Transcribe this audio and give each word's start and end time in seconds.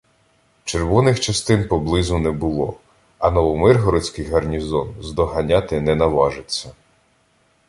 Червоних 0.63 1.19
частин 1.19 1.67
поблизу 1.67 2.17
не 2.19 2.31
було, 2.31 2.79
а 3.17 3.31
новомиргородський 3.31 4.25
гарнізон 4.25 4.93
здоганяти 5.01 5.81
не 5.81 5.95
наважиться. 5.95 6.73